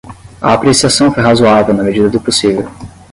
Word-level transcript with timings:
A 0.41 0.53
apreciação 0.53 1.13
foi 1.13 1.21
razoável 1.21 1.75
na 1.75 1.83
medida 1.83 2.09
do 2.09 2.19
possível 2.19 2.67